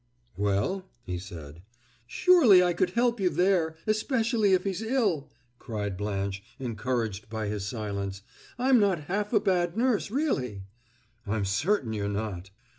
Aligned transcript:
"Well?" 0.35 0.89
he 1.03 1.19
said. 1.19 1.61
"Surely 2.07 2.63
I 2.63 2.73
could 2.73 2.89
help 2.89 3.19
you 3.19 3.29
there! 3.29 3.75
Especially 3.85 4.53
if 4.53 4.63
he's 4.63 4.81
ill," 4.81 5.29
cried 5.59 5.95
Blanche, 5.95 6.41
encouraged 6.57 7.29
by 7.29 7.45
his 7.45 7.67
silence. 7.67 8.23
"I'm 8.57 8.79
not 8.79 9.01
half 9.01 9.31
a 9.31 9.39
bad 9.39 9.77
nurse, 9.77 10.09
really!" 10.09 10.63
"I'm 11.27 11.45
certain 11.45 11.93
you're 11.93 12.09
not." 12.09 12.49